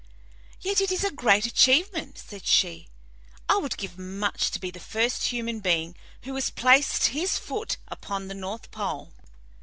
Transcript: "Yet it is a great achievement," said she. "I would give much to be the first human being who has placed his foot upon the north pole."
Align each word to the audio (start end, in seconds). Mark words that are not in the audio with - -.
"Yet 0.61 0.81
it 0.81 0.91
is 0.91 1.03
a 1.03 1.11
great 1.11 1.45
achievement," 1.45 2.17
said 2.17 2.47
she. 2.47 2.89
"I 3.47 3.57
would 3.57 3.77
give 3.77 3.99
much 3.99 4.49
to 4.49 4.59
be 4.59 4.71
the 4.71 4.79
first 4.79 5.25
human 5.25 5.59
being 5.59 5.95
who 6.23 6.33
has 6.33 6.49
placed 6.49 7.09
his 7.09 7.37
foot 7.37 7.77
upon 7.87 8.27
the 8.27 8.33
north 8.33 8.71
pole." 8.71 9.13